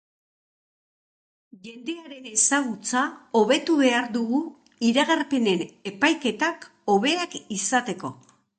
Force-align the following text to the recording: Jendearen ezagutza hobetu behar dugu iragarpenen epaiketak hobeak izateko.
Jendearen 1.67 2.25
ezagutza 2.31 3.03
hobetu 3.41 3.77
behar 3.83 4.09
dugu 4.17 4.41
iragarpenen 4.89 5.63
epaiketak 5.93 6.69
hobeak 6.95 7.37
izateko. 7.61 8.15